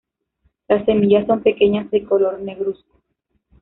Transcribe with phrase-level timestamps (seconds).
[0.67, 2.97] Las semillas son pequeñas de color negruzco.